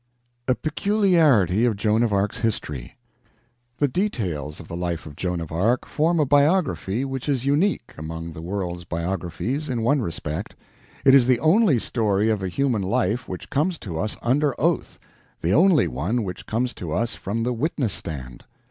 [0.47, 2.97] A PECULIARITY OF JOAN OF ARC'S HISTORY
[3.77, 7.93] The details of the life of Joan of Arc form a biography which is unique
[7.99, 10.55] among the world's biographies in one respect:
[11.05, 14.97] It is the only story of a human life which comes to us under oath,
[15.39, 18.45] the only one which comes to us from the witness stand.